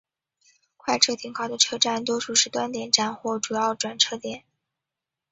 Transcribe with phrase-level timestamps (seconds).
[0.77, 4.43] 快车停靠的车站多数是端点站或主要转车点。